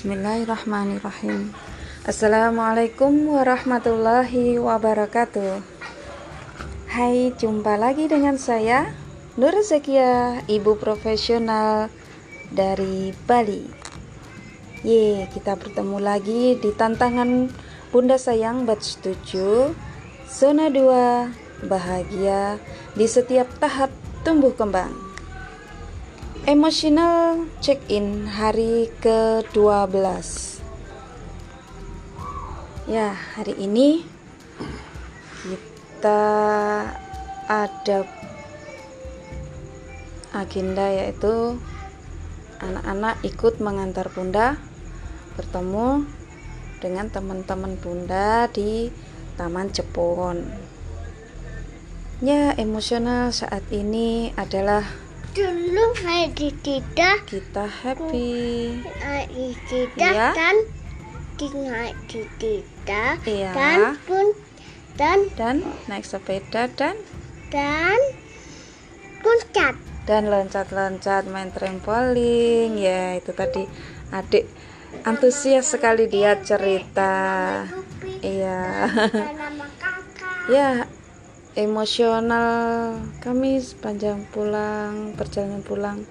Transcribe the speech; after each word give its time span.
Bismillahirrahmanirrahim. 0.00 1.52
Assalamualaikum 2.08 3.36
warahmatullahi 3.36 4.56
wabarakatuh. 4.56 5.60
Hai 6.88 7.36
jumpa 7.36 7.76
lagi 7.76 8.08
dengan 8.08 8.40
saya 8.40 8.96
Nur 9.36 9.52
Zakia 9.60 10.40
Ibu 10.48 10.80
profesional 10.80 11.92
dari 12.48 13.12
Bali. 13.28 13.68
Ye 14.88 15.28
kita 15.36 15.60
bertemu 15.60 16.00
lagi 16.00 16.56
di 16.56 16.72
tantangan 16.72 17.52
Bunda 17.92 18.16
Sayang 18.16 18.64
batch 18.64 19.04
7 19.04 19.76
Zona 20.24 20.72
2 20.72 21.68
Bahagia 21.68 22.56
di 22.96 23.04
setiap 23.04 23.52
tahap 23.60 23.92
tumbuh 24.24 24.56
kembang 24.56 25.09
Emotional 26.50 27.46
check-in 27.62 28.26
hari 28.26 28.90
ke-12 28.98 29.94
Ya, 32.90 33.14
hari 33.14 33.54
ini 33.54 34.02
kita 35.46 36.26
ada 37.46 37.98
agenda 40.34 40.90
yaitu 40.90 41.54
anak-anak 42.58 43.22
ikut 43.22 43.62
mengantar 43.62 44.10
bunda 44.10 44.58
bertemu 45.38 46.02
dengan 46.82 47.14
teman-teman 47.14 47.78
bunda 47.78 48.50
di 48.50 48.90
Taman 49.38 49.70
Jepun 49.70 50.50
Ya, 52.18 52.58
emosional 52.58 53.30
saat 53.30 53.62
ini 53.70 54.34
adalah 54.34 55.09
dulu 55.30 55.84
naik 56.02 56.34
di 56.34 56.50
tidak 56.58 57.22
kita 57.30 57.62
happy. 57.62 58.82
Naik 58.82 59.28
di 59.30 59.48
tidak 59.70 60.12
Iya. 60.14 60.28
dan 60.34 60.56
di 61.38 61.46
naik 61.54 61.96
di 62.10 62.22
tidak 62.42 63.16
Iya. 63.22 63.50
dan 63.54 63.80
pun 64.04 64.26
dan 64.98 65.18
dan 65.38 65.56
naik 65.86 66.02
sepeda 66.02 66.66
dan 66.74 66.98
dan 67.54 67.98
puncak. 69.22 69.74
dan 70.08 70.26
loncat-loncat 70.26 71.30
main 71.30 71.54
trampolin 71.54 72.74
ya 72.74 73.14
itu 73.14 73.30
tadi. 73.30 73.70
Adik 74.10 74.50
antusias 75.06 75.70
sekali 75.70 76.10
dia 76.10 76.34
cerita. 76.42 77.14
Iya. 78.18 78.60
Ya 80.50 80.82
emosional 81.58 82.98
kami 83.18 83.58
sepanjang 83.58 84.26
pulang 84.30 85.14
perjalanan 85.18 85.62
pulang 85.66 86.06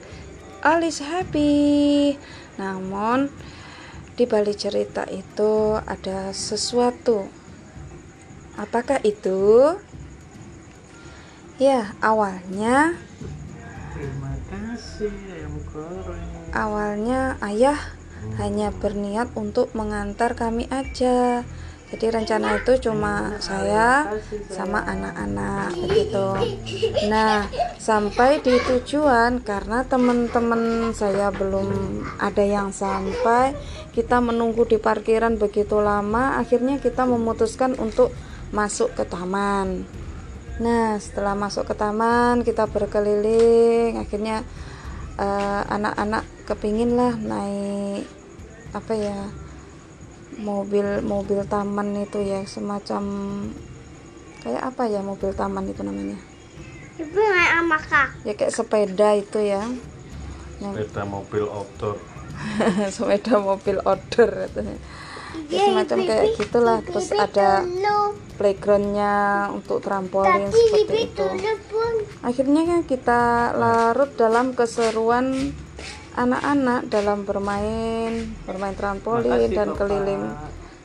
all 0.64 0.84
is 0.84 1.00
happy. 1.00 2.16
Namun 2.60 3.32
di 4.20 4.28
balik 4.28 4.60
cerita 4.60 5.08
itu 5.08 5.80
ada 5.80 6.36
sesuatu. 6.36 7.32
Apakah 8.60 9.00
itu? 9.08 9.76
Ya 11.60 11.96
awalnya 12.00 12.96
Terima 13.96 14.32
kasih 14.48 15.12
ayam 15.12 15.60
goreng. 15.68 16.24
awalnya 16.56 17.36
ayah 17.44 17.80
hanya 18.40 18.72
berniat 18.72 19.32
untuk 19.36 19.72
mengantar 19.76 20.40
kami 20.40 20.72
aja 20.72 21.44
jadi 21.90 22.22
rencana 22.22 22.62
itu 22.62 22.90
cuma 22.90 23.38
saya 23.42 24.14
sama 24.50 24.86
anak-anak 24.86 25.74
begitu 25.86 26.28
nah 27.10 27.50
sampai 27.82 28.42
di 28.46 28.54
tujuan 28.62 29.42
karena 29.42 29.82
teman-teman 29.86 30.94
saya 30.94 31.34
belum 31.34 32.02
ada 32.22 32.44
yang 32.46 32.70
sampai 32.70 33.58
kita 33.94 34.22
menunggu 34.22 34.70
di 34.70 34.78
parkiran 34.78 35.36
begitu 35.42 35.82
lama 35.82 36.38
akhirnya 36.38 36.78
kita 36.78 37.10
memutuskan 37.10 37.74
untuk 37.82 38.14
masuk 38.54 38.94
ke 38.94 39.04
taman 39.06 39.86
Nah, 40.60 41.00
setelah 41.00 41.40
masuk 41.40 41.72
ke 41.72 41.76
taman, 41.80 42.44
kita 42.44 42.68
berkeliling. 42.68 43.96
Akhirnya 43.96 44.44
eh, 45.16 45.62
anak-anak 45.72 46.28
kepingin 46.50 46.98
lah 46.98 47.14
naik 47.14 48.10
apa 48.74 48.94
ya 48.94 49.20
mobil 50.40 51.04
mobil 51.04 51.44
taman 51.46 52.00
itu 52.00 52.24
ya 52.24 52.42
semacam 52.48 53.04
kayak 54.40 54.64
apa 54.72 54.88
ya 54.88 55.04
mobil 55.04 55.36
taman 55.36 55.68
itu 55.68 55.84
namanya? 55.84 56.18
Ibu 57.00 57.16
naik 57.16 57.52
sama 57.60 57.78
kak 57.80 58.08
ya 58.24 58.34
kayak 58.36 58.54
sepeda 58.56 59.10
itu 59.20 59.40
ya. 59.44 59.64
Yang 60.60 60.74
Sepeda 60.88 61.04
mobil 61.08 61.44
outdoor. 61.48 61.98
sepeda 62.96 63.36
mobil 63.40 63.78
outdoor 63.84 64.32
katanya. 64.48 64.76
ya, 65.52 65.62
semacam 65.70 65.98
kayak 66.10 66.26
gitulah. 66.42 66.78
terus 66.82 67.10
ada 67.14 67.62
playgroundnya 68.40 69.14
untuk 69.52 69.84
trampolin 69.84 70.48
seperti 70.48 71.12
itu 71.12 71.26
akhirnya 72.24 72.62
kan 72.66 72.82
kita 72.88 73.22
larut 73.54 74.16
dalam 74.16 74.56
keseruan 74.56 75.52
anak-anak 76.20 76.92
dalam 76.92 77.24
bermain 77.24 78.36
bermain 78.44 78.76
trampolin 78.76 79.32
Makasih, 79.32 79.56
dan 79.56 79.68
Bapak. 79.72 79.80
keliling 79.80 80.24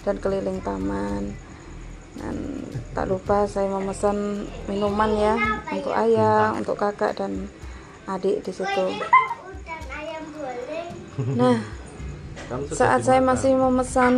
dan 0.06 0.16
keliling 0.22 0.58
taman 0.62 1.22
dan 2.14 2.36
tak 2.94 3.10
lupa 3.10 3.42
saya 3.50 3.66
memesan 3.66 4.46
minuman 4.70 5.10
ya 5.18 5.34
untuk 5.74 5.90
ayah 5.98 6.54
untuk 6.54 6.78
kakak 6.78 7.18
dan 7.18 7.50
adik 8.06 8.46
di 8.46 8.52
situ 8.54 8.86
nah 11.34 11.58
saat 12.76 13.00
saya 13.08 13.24
masih 13.24 13.56
memesan 13.56 14.14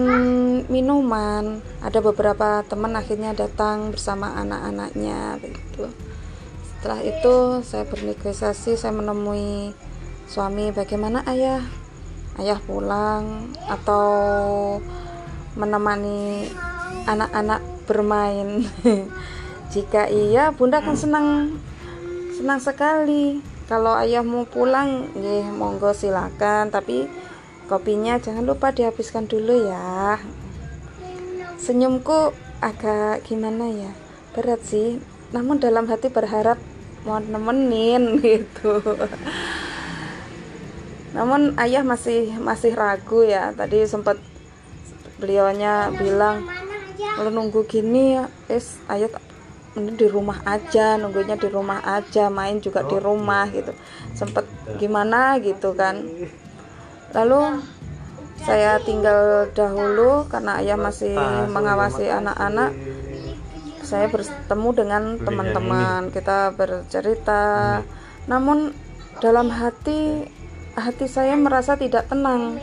minuman, 0.66 1.62
ada 1.78 2.02
beberapa 2.02 2.66
teman 2.66 2.98
akhirnya 2.98 3.30
datang 3.30 3.94
bersama 3.94 4.34
anak-anaknya 4.34 5.38
begitu. 5.38 5.86
Setelah 6.66 7.00
itu 7.06 7.34
saya 7.62 7.86
bernegosiasi, 7.86 8.74
saya 8.74 8.90
menemui 8.90 9.70
suami, 10.26 10.74
bagaimana 10.74 11.22
ayah? 11.30 11.62
Ayah 12.36 12.60
pulang 12.60 13.48
atau 13.70 14.04
menemani 15.56 16.50
anak-anak 17.06 17.62
bermain? 17.86 18.66
Jika 19.72 20.10
iya, 20.10 20.50
Bunda 20.52 20.82
kan 20.82 20.98
senang 20.98 21.58
senang 22.36 22.60
sekali. 22.60 23.40
Kalau 23.66 23.98
ayah 23.98 24.22
mau 24.22 24.46
pulang, 24.46 25.10
ya 25.18 25.50
monggo 25.50 25.90
silakan, 25.90 26.70
tapi 26.70 27.10
kopinya 27.66 28.14
jangan 28.22 28.46
lupa 28.46 28.70
dihabiskan 28.70 29.26
dulu 29.26 29.66
ya. 29.66 30.22
Senyumku 31.58 32.30
agak 32.62 33.26
gimana 33.26 33.66
ya, 33.66 33.90
berat 34.38 34.62
sih. 34.62 35.02
Namun 35.34 35.58
dalam 35.58 35.90
hati 35.90 36.06
berharap 36.14 36.62
mau 37.02 37.18
nemenin 37.18 38.18
gitu. 38.22 38.78
Namun 41.16 41.56
ayah 41.56 41.80
masih 41.80 42.36
masih 42.36 42.76
ragu 42.76 43.24
ya. 43.24 43.56
Tadi 43.56 43.88
sempat 43.88 44.20
beliaunya 45.16 45.88
bilang 45.96 46.44
kalau 47.16 47.32
nunggu 47.32 47.64
gini 47.64 48.20
ya, 48.20 48.28
es 48.52 48.76
ayah 48.92 49.08
mending 49.72 49.96
di 49.96 50.08
rumah 50.08 50.40
aja 50.48 50.96
nunggunya 50.96 51.36
di 51.36 51.48
rumah 51.52 51.84
aja 51.84 52.28
main 52.28 52.60
juga 52.60 52.84
di 52.84 53.00
rumah 53.00 53.48
gitu. 53.48 53.72
Sempet 54.12 54.44
gimana 54.76 55.40
gitu 55.40 55.72
kan. 55.72 56.04
Lalu 57.16 57.64
saya 58.44 58.76
tinggal 58.84 59.48
dahulu 59.56 60.28
karena 60.28 60.60
ayah 60.60 60.76
masih 60.76 61.16
mengawasi 61.48 62.12
anak-anak. 62.12 62.76
Saya 63.80 64.12
bertemu 64.12 64.68
dengan 64.76 65.02
teman-teman 65.16 66.12
kita 66.12 66.52
bercerita. 66.52 67.80
Namun 68.28 68.76
dalam 69.24 69.48
hati 69.48 70.28
hati 70.76 71.08
saya 71.08 71.34
merasa 71.34 71.74
tidak 71.74 72.06
tenang. 72.12 72.60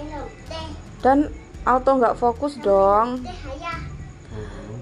Dan 1.01 1.33
auto 1.65 1.98
nggak 1.98 2.15
fokus 2.15 2.62
dong. 2.62 3.25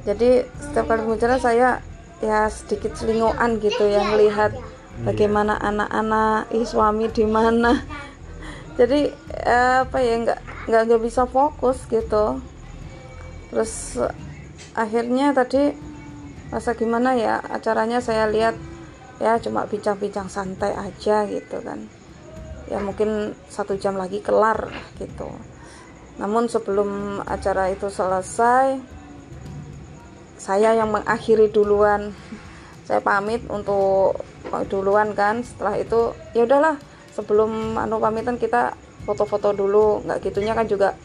Jadi 0.03 0.45
setiap 0.59 0.91
kali 0.91 1.05
bicara 1.07 1.37
saya 1.39 1.79
ya 2.21 2.45
sedikit 2.51 2.93
selingoan 2.93 3.57
gitu 3.57 3.85
ya 3.89 4.05
melihat 4.13 4.53
bagaimana 5.01 5.57
anak-anak 5.57 6.51
ih 6.53 6.67
suami 6.67 7.09
di 7.09 7.25
mana. 7.25 7.81
Jadi 8.77 9.09
eh, 9.45 9.77
apa 9.87 9.97
ya 10.03 10.13
nggak 10.21 10.39
nggak 10.69 10.81
nggak 10.89 11.01
bisa 11.01 11.23
fokus 11.25 11.87
gitu. 11.89 12.41
Terus 13.49 13.97
akhirnya 14.75 15.33
tadi 15.33 15.73
rasa 16.51 16.75
gimana 16.75 17.15
ya 17.15 17.39
acaranya 17.39 18.03
saya 18.03 18.27
lihat 18.27 18.59
ya 19.23 19.39
cuma 19.39 19.63
bincang-bincang 19.69 20.27
santai 20.27 20.75
aja 20.75 21.23
gitu 21.29 21.63
kan 21.63 21.87
ya 22.71 22.79
mungkin 22.79 23.35
satu 23.51 23.75
jam 23.75 23.99
lagi 23.99 24.23
kelar 24.23 24.71
gitu. 24.95 25.27
Namun 26.15 26.47
sebelum 26.47 27.19
acara 27.27 27.67
itu 27.67 27.91
selesai 27.91 28.79
saya 30.39 30.71
yang 30.79 30.87
mengakhiri 30.95 31.51
duluan. 31.51 32.15
Saya 32.87 33.03
pamit 33.03 33.43
untuk 33.51 34.23
duluan 34.71 35.11
kan. 35.11 35.43
Setelah 35.43 35.75
itu 35.75 36.15
ya 36.31 36.47
udahlah 36.47 36.79
sebelum 37.11 37.75
anu 37.75 37.99
pamitan 37.99 38.39
kita 38.39 38.71
foto-foto 39.03 39.51
dulu. 39.51 40.07
Nggak 40.07 40.31
gitunya 40.31 40.55
kan 40.55 40.65
juga 40.71 40.95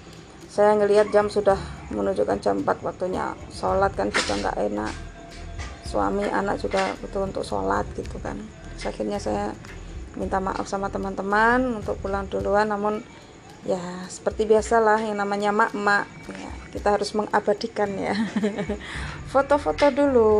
saya 0.47 0.79
ngelihat 0.79 1.11
jam 1.11 1.27
sudah 1.27 1.59
menunjukkan 1.91 2.39
jam 2.39 2.63
4 2.63 2.87
waktunya 2.87 3.35
sholat 3.51 3.91
kan 3.99 4.09
juga 4.15 4.33
nggak 4.39 4.57
enak. 4.71 4.95
Suami 5.87 6.25
anak 6.31 6.63
juga 6.63 6.95
butuh 7.03 7.27
untuk 7.27 7.43
sholat 7.43 7.87
gitu 7.99 8.23
kan. 8.23 8.39
Akhirnya 8.87 9.19
saya 9.19 9.51
minta 10.17 10.41
maaf 10.41 10.65
sama 10.67 10.89
teman-teman 10.89 11.81
untuk 11.81 12.01
pulang 12.01 12.27
duluan. 12.27 12.69
Namun 12.69 13.05
ya 13.69 13.81
seperti 14.09 14.49
biasalah 14.49 15.03
yang 15.05 15.21
namanya 15.21 15.53
mak-mak 15.53 16.09
ya, 16.33 16.53
kita 16.73 16.97
harus 16.97 17.13
mengabadikan 17.13 17.93
ya. 17.95 18.17
Foto-foto 19.33 19.93
dulu. 19.93 20.33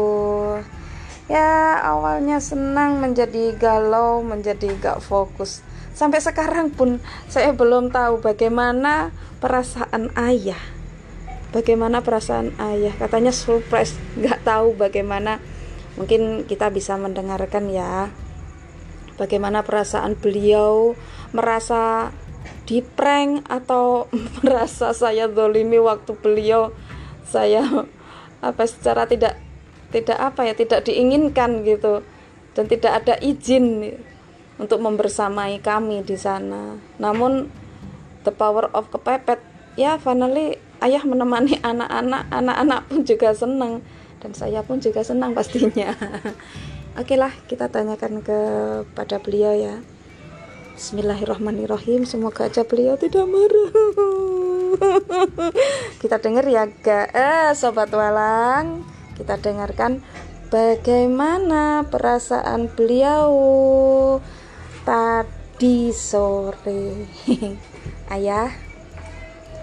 Ya 1.27 1.83
awalnya 1.83 2.39
senang 2.39 3.03
menjadi 3.03 3.55
galau 3.59 4.23
menjadi 4.23 4.71
gak 4.79 5.03
fokus. 5.03 5.63
Sampai 5.97 6.21
sekarang 6.21 6.71
pun 6.71 7.01
saya 7.27 7.57
belum 7.57 7.89
tahu 7.89 8.21
bagaimana 8.21 9.11
perasaan 9.41 10.13
ayah. 10.15 10.61
Bagaimana 11.57 12.05
perasaan 12.05 12.53
ayah? 12.61 12.93
Katanya 13.01 13.33
surprise 13.33 13.97
nggak 14.21 14.45
tahu 14.45 14.77
bagaimana. 14.77 15.41
Mungkin 15.97 16.45
kita 16.45 16.69
bisa 16.69 17.01
mendengarkan 17.01 17.73
ya 17.73 18.13
bagaimana 19.17 19.65
perasaan 19.65 20.17
beliau 20.17 20.97
merasa 21.33 22.13
di 22.69 22.81
prank 22.85 23.49
atau 23.49 24.07
merasa 24.45 24.93
saya 24.93 25.27
dolimi 25.27 25.81
waktu 25.81 26.13
beliau? 26.17 26.73
Saya 27.27 27.67
apa 28.39 28.63
secara 28.69 29.09
tidak 29.11 29.35
tidak 29.91 30.19
apa 30.21 30.47
ya 30.47 30.55
tidak 30.55 30.87
diinginkan 30.87 31.67
gitu. 31.67 32.05
Dan 32.57 32.73
tidak 32.73 33.05
ada 33.05 33.21
izin 33.21 33.93
untuk 34.57 34.81
membersamai 34.81 35.61
kami 35.61 36.01
di 36.01 36.17
sana. 36.17 36.81
Namun 36.97 37.53
the 38.25 38.33
power 38.33 38.73
of 38.73 38.89
kepepet. 38.89 39.41
Ya 39.77 40.01
finally 40.01 40.57
ayah 40.81 41.05
menemani 41.05 41.61
anak-anak, 41.71 42.33
anak-anak 42.33 42.81
pun 42.89 43.01
juga 43.05 43.37
senang. 43.37 43.85
Dan 44.25 44.33
saya 44.33 44.65
pun 44.65 44.81
juga 44.81 45.05
senang 45.05 45.37
pastinya. 45.37 45.93
Oke 46.97 47.21
lah 47.21 47.29
kita 47.45 47.69
tanyakan 47.69 48.25
kepada 48.25 49.21
beliau 49.21 49.53
ya. 49.53 49.85
Bismillahirrahmanirrahim. 50.81 52.09
Semoga 52.09 52.49
aja 52.49 52.65
beliau 52.65 52.97
tidak 52.97 53.29
marah. 53.29 53.73
kita 56.01 56.17
dengar 56.25 56.49
ya, 56.49 56.65
ga, 56.81 57.05
eh, 57.13 57.53
sobat 57.53 57.93
walang. 57.93 58.81
Kita 59.13 59.37
dengarkan 59.37 60.01
bagaimana 60.49 61.85
perasaan 61.85 62.73
beliau 62.73 63.29
tadi 64.89 65.93
sore. 65.93 67.13
Ayah, 68.17 68.57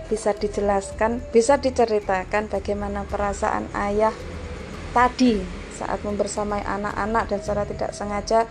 bisa 0.05 0.37
dijelaskan, 0.37 1.25
bisa 1.33 1.57
diceritakan 1.57 2.45
bagaimana 2.45 3.09
perasaan 3.09 3.73
ayah 3.73 4.13
tadi 4.93 5.62
saat 5.83 5.99
membersamai 5.99 6.63
anak-anak 6.63 7.27
dan 7.27 7.39
secara 7.43 7.67
tidak 7.67 7.91
sengaja 7.91 8.47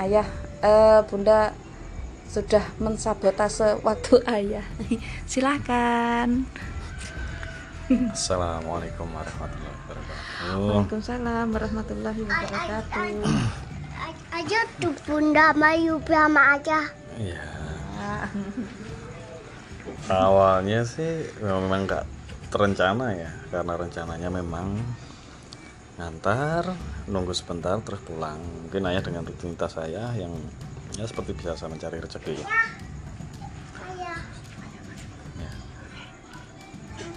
ayah 0.00 0.24
eh, 0.64 1.04
bunda 1.04 1.52
sudah 2.24 2.64
mensabotase 2.80 3.84
waktu 3.84 4.24
ayah. 4.40 4.64
Silakan. 5.28 6.48
Assalamualaikum 7.90 9.04
warahmatullahi 9.12 9.76
wabarakatuh. 9.84 10.56
Waalaikumsalam 10.56 11.46
warahmatullahi 11.52 12.20
wabarakatuh. 12.22 13.12
Aja 14.30 14.60
tuh 14.78 14.94
bunda 15.04 15.52
Mayu 15.52 16.00
sama 16.06 16.54
aja. 16.56 16.86
Iya. 17.18 17.44
Awalnya 20.08 20.86
sih 20.86 21.28
memang 21.42 21.84
nggak 21.84 22.06
terencana 22.54 23.10
ya, 23.14 23.30
karena 23.50 23.74
rencananya 23.74 24.28
memang 24.30 24.78
ngantar, 26.00 26.72
nunggu 27.04 27.36
sebentar 27.36 27.76
terus 27.84 28.00
pulang. 28.00 28.40
Mungkin 28.40 28.88
ayah 28.88 29.04
dengan 29.04 29.28
rutinitas 29.28 29.76
saya 29.76 30.16
yang 30.16 30.32
ya 30.96 31.04
seperti 31.04 31.36
biasa 31.36 31.68
mencari 31.68 32.00
rezeki. 32.00 32.40
Ya. 32.40 32.48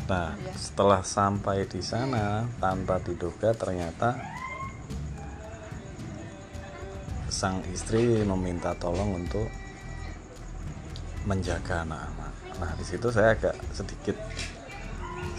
Nah, 0.03 0.35
setelah 0.59 1.00
sampai 1.00 1.63
di 1.63 1.80
sana 1.80 2.44
tanpa 2.59 3.00
diduga 3.00 3.56
ternyata 3.56 4.19
sang 7.31 7.63
istri 7.71 8.21
meminta 8.27 8.75
tolong 8.75 9.15
untuk 9.15 9.47
menjaga 11.24 11.88
anak-anak. 11.88 12.33
Nah, 12.59 12.71
di 12.75 12.83
situ 12.83 13.07
saya 13.09 13.31
agak 13.31 13.56
sedikit 13.71 14.19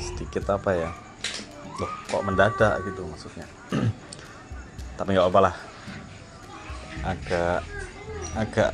sedikit 0.01 0.49
apa 0.49 0.71
ya? 0.73 0.91
Loh, 1.83 1.91
kok 2.07 2.23
mendadak 2.23 2.75
gitu 2.87 3.03
maksudnya. 3.07 3.47
Tapi 4.99 5.09
nggak 5.15 5.29
apa 5.31 5.41
lah. 5.51 5.55
Agak 7.03 7.61
agak 8.39 8.71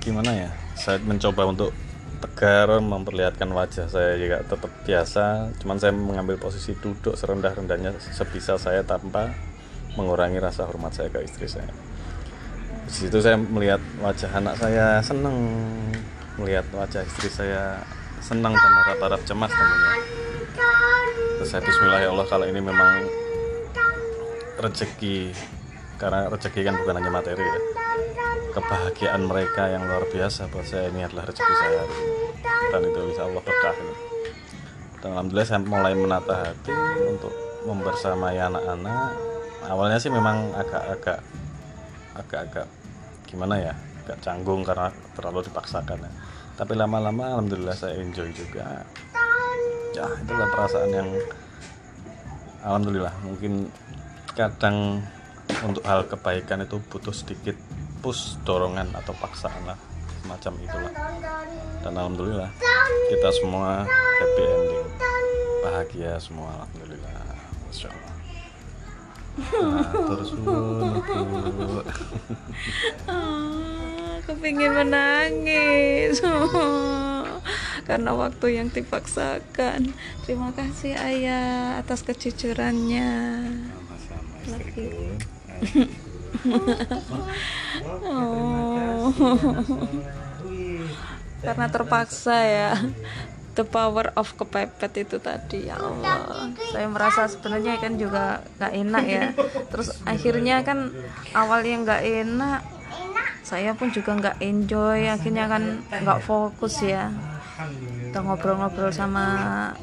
gimana 0.00 0.30
ya? 0.32 0.50
Saya 0.78 0.96
mencoba 1.04 1.42
untuk 1.48 1.70
tegar 2.18 2.82
memperlihatkan 2.82 3.46
wajah 3.54 3.86
saya 3.86 4.18
juga 4.18 4.42
tetap 4.42 4.70
biasa 4.82 5.54
cuman 5.62 5.78
saya 5.78 5.94
mengambil 5.94 6.34
posisi 6.34 6.74
duduk 6.74 7.14
serendah-rendahnya 7.14 7.94
sebisa 8.02 8.58
saya 8.58 8.82
tanpa 8.82 9.30
mengurangi 9.94 10.42
rasa 10.42 10.66
hormat 10.66 10.90
saya 10.90 11.14
ke 11.14 11.22
istri 11.22 11.46
saya 11.46 11.70
di 12.90 12.92
situ 12.92 13.22
saya 13.22 13.38
melihat 13.38 13.78
wajah 14.02 14.30
anak 14.34 14.58
saya 14.58 14.98
senang 14.98 15.36
melihat 16.42 16.66
wajah 16.74 17.06
istri 17.06 17.30
saya 17.30 17.86
senang 18.18 18.50
dan 18.50 18.72
harap-harap 18.82 19.22
cemas 19.22 19.50
tentunya 19.54 19.94
saya 21.48 21.64
bismillah 21.64 22.04
ya 22.04 22.12
Allah 22.12 22.28
kalau 22.28 22.44
ini 22.44 22.60
memang 22.60 23.08
rezeki 24.60 25.32
karena 25.96 26.28
rezeki 26.28 26.60
kan 26.60 26.76
bukan 26.76 27.00
hanya 27.00 27.08
materi 27.08 27.40
ya. 27.40 27.60
Kebahagiaan 28.52 29.24
mereka 29.24 29.64
yang 29.72 29.88
luar 29.88 30.04
biasa 30.12 30.52
buat 30.52 30.68
saya 30.68 30.92
ini 30.92 31.08
adalah 31.08 31.24
rezeki 31.24 31.54
saya. 31.56 31.82
Dan 32.68 32.80
itu 32.84 33.00
bisa 33.08 33.24
Allah 33.24 33.40
berkah 33.40 33.74
gitu. 33.80 33.94
dan 34.98 35.14
alhamdulillah 35.14 35.48
saya 35.48 35.60
mulai 35.64 35.94
menata 35.96 36.34
hati 36.36 36.74
untuk 37.08 37.32
membersamai 37.64 38.36
anak-anak. 38.36 39.16
Awalnya 39.72 39.96
sih 39.96 40.12
memang 40.12 40.52
agak-agak 40.52 41.24
agak-agak 42.12 42.68
gimana 43.24 43.56
ya 43.56 43.72
agak 44.04 44.20
canggung 44.20 44.60
karena 44.68 44.92
terlalu 45.16 45.48
dipaksakan 45.48 45.96
ya. 45.96 46.12
Tapi 46.60 46.76
lama-lama 46.76 47.40
alhamdulillah 47.40 47.72
saya 47.72 47.96
enjoy 47.96 48.28
juga 48.36 48.84
ya 49.98 50.06
itulah 50.06 50.46
perasaan 50.54 50.90
yang 50.94 51.10
alhamdulillah 52.62 53.14
mungkin 53.26 53.66
kadang 54.38 55.02
untuk 55.66 55.82
hal 55.82 56.06
kebaikan 56.06 56.62
itu 56.62 56.78
butuh 56.86 57.10
sedikit 57.10 57.58
push 57.98 58.38
dorongan 58.46 58.94
atau 58.94 59.10
paksaan 59.18 59.66
lah 59.66 59.78
semacam 60.22 60.52
itulah. 60.60 60.92
Dan 61.82 61.92
alhamdulillah 61.96 62.50
kita 63.08 63.28
semua 63.32 63.88
happy 63.88 64.44
ending. 64.44 64.86
Bahagia 65.64 66.12
semua 66.20 66.52
alhamdulillah. 66.62 67.16
Masya 67.66 67.88
Allah. 67.88 68.14
Nah, 69.38 69.82
terus. 70.14 70.30
Ah, 73.08 74.18
kepingin 74.26 74.74
menangis 74.74 76.18
karena 77.88 78.12
waktu 78.12 78.60
yang 78.60 78.68
dipaksakan. 78.68 79.96
Terima 80.28 80.52
kasih 80.52 80.92
ayah 81.00 81.80
atas 81.80 82.04
kejujurannya. 82.04 83.08
Sama-sama 83.64 84.32
istriku. 84.44 84.84
Oh. 88.04 89.08
karena 91.48 91.66
terpaksa 91.72 92.36
ya. 92.44 92.76
The 93.56 93.64
power 93.66 94.14
of 94.14 94.36
kepepet 94.38 95.02
itu 95.02 95.16
tadi 95.18 95.66
ya 95.66 95.80
Allah. 95.80 96.52
Saya 96.70 96.86
merasa 96.92 97.26
sebenarnya 97.26 97.80
kan 97.80 97.96
juga 97.96 98.44
nggak 98.60 98.72
enak 98.84 99.04
ya. 99.08 99.24
Terus 99.72 99.96
akhirnya 100.04 100.60
kan 100.62 100.92
awalnya 101.32 101.76
nggak 101.88 102.02
enak 102.04 102.60
saya 103.42 103.72
pun 103.72 103.88
juga 103.90 104.12
nggak 104.14 104.44
enjoy. 104.44 105.08
Akhirnya 105.08 105.48
kan 105.48 105.82
nggak 105.88 106.20
fokus 106.22 106.84
ya 106.84 107.10
kita 107.58 108.18
ngobrol-ngobrol 108.22 108.90
sama 108.94 109.26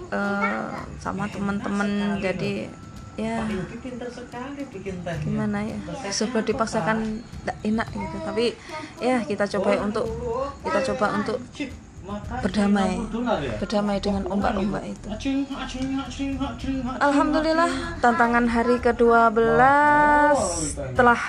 eh, 0.10 0.72
sama 1.04 1.28
teman-teman 1.28 2.20
jadi 2.24 2.72
ya 3.16 3.48
gimana 5.24 5.64
ya 5.64 5.80
sudah 6.12 6.44
dipaksakan 6.44 7.24
tidak 7.24 7.58
enak 7.64 7.88
gitu. 7.92 8.18
Tapi 8.24 8.46
ya 9.00 9.24
kita 9.24 9.48
coba 9.60 9.72
untuk 9.84 10.06
kita 10.64 10.80
coba 10.94 11.06
untuk 11.20 11.40
berdamai 12.44 13.02
berdamai 13.58 13.98
dengan 13.98 14.24
ombak-ombak 14.30 14.84
itu. 14.86 15.08
Alhamdulillah 17.02 17.98
tantangan 18.04 18.46
hari 18.52 18.78
ke-12 18.84 19.62
telah 20.94 21.22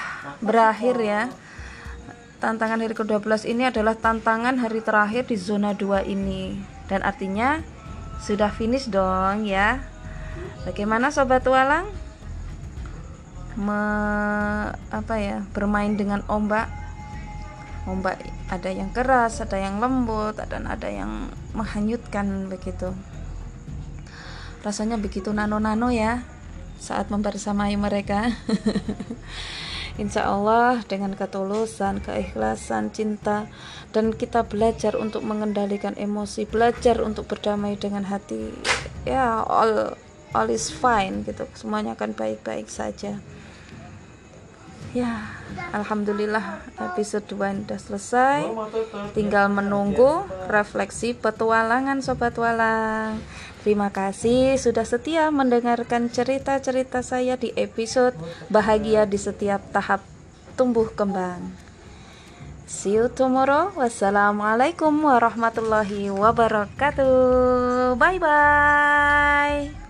berakhir 0.44 0.96
ya 1.00 1.22
tantangan 2.36 2.84
hari 2.84 2.92
ke-12 2.92 3.48
ini 3.48 3.68
adalah 3.68 3.96
tantangan 3.96 4.60
hari 4.60 4.84
terakhir 4.84 5.24
di 5.28 5.36
zona 5.40 5.72
2 5.72 6.04
ini. 6.04 6.56
Dan 6.86 7.02
artinya 7.02 7.64
sudah 8.20 8.52
finish 8.52 8.88
dong 8.92 9.48
ya. 9.48 9.80
Bagaimana 10.68 11.08
sobat 11.08 11.42
tualang? 11.42 11.88
Me, 13.56 13.80
apa 14.92 15.14
ya 15.16 15.40
bermain 15.56 15.96
dengan 15.96 16.20
ombak? 16.28 16.68
Ombak 17.88 18.20
ada 18.52 18.68
yang 18.68 18.90
keras 18.92 19.40
ada 19.40 19.56
yang 19.56 19.80
lembut 19.80 20.36
dan 20.36 20.68
ada 20.68 20.90
yang 20.90 21.32
menghanyutkan 21.56 22.52
begitu. 22.52 22.92
Rasanya 24.60 25.00
begitu 25.00 25.32
nano-nano 25.32 25.88
ya 25.88 26.26
saat 26.76 27.08
membersamai 27.08 27.72
mereka 27.80 28.28
Insya 29.96 30.28
Allah 30.28 30.84
dengan 30.84 31.16
ketulusan, 31.16 32.04
keikhlasan, 32.04 32.92
cinta 32.92 33.48
dan 33.96 34.12
kita 34.12 34.44
belajar 34.44 34.92
untuk 34.92 35.24
mengendalikan 35.24 35.96
emosi, 35.96 36.44
belajar 36.44 37.00
untuk 37.00 37.24
berdamai 37.24 37.80
dengan 37.80 38.04
hati. 38.04 38.52
Ya, 39.08 39.40
all 39.40 39.96
all 40.36 40.48
is 40.52 40.68
fine 40.68 41.24
gitu. 41.24 41.48
Semuanya 41.56 41.96
akan 41.96 42.12
baik-baik 42.12 42.68
saja. 42.68 43.16
Ya, 44.92 45.28
alhamdulillah 45.76 46.60
episode 46.80 47.28
2 47.28 47.64
sudah 47.64 47.80
selesai. 47.80 48.40
Tinggal 49.12 49.52
menunggu 49.52 50.24
refleksi 50.48 51.12
petualangan 51.12 52.00
sobat 52.00 52.36
walang. 52.36 53.20
Terima 53.66 53.90
kasih 53.90 54.54
sudah 54.62 54.86
setia 54.86 55.26
mendengarkan 55.34 56.06
cerita-cerita 56.06 57.02
saya 57.02 57.34
di 57.34 57.50
episode 57.58 58.14
bahagia 58.46 59.10
di 59.10 59.18
setiap 59.18 59.58
tahap 59.74 60.06
tumbuh 60.54 60.86
kembang. 60.94 61.50
See 62.70 62.94
you 62.94 63.10
tomorrow. 63.10 63.74
Wassalamualaikum 63.74 64.94
warahmatullahi 65.02 66.14
wabarakatuh. 66.14 67.98
Bye 67.98 68.22
bye. 68.22 69.85